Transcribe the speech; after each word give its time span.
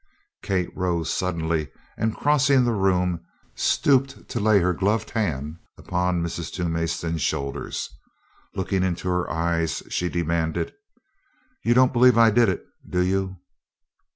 Kate 0.41 0.75
rose 0.75 1.13
suddenly, 1.13 1.69
and 1.95 2.17
crossing 2.17 2.65
the 2.65 2.71
room 2.73 3.23
stooped 3.53 4.27
to 4.27 4.39
lay 4.39 4.57
her 4.57 4.73
gloved 4.73 5.11
hand 5.11 5.57
upon 5.77 6.23
Mrs. 6.23 6.51
Toomey's 6.51 6.97
thin 6.99 7.19
shoulders. 7.19 7.87
Looking 8.55 8.81
into 8.81 9.07
her 9.09 9.29
eyes 9.29 9.83
she 9.89 10.09
demanded: 10.09 10.73
"You 11.63 11.75
don't 11.75 11.93
believe 11.93 12.17
I 12.17 12.31
did 12.31 12.49
it, 12.49 12.65
do 12.89 13.01
you?" 13.01 13.37